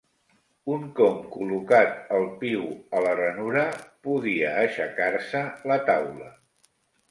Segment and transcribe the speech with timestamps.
[0.75, 2.65] Un com col·locat el piu
[2.97, 3.67] a la ranura,
[4.09, 6.35] podia aixecar-se la taula.